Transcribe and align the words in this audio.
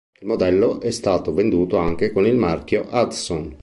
Il 0.19 0.25
modello 0.25 0.81
è 0.81 0.89
stato 0.89 1.31
venduto 1.31 1.77
anche 1.77 2.11
con 2.11 2.25
il 2.25 2.35
marchio 2.35 2.87
Hudson. 2.89 3.55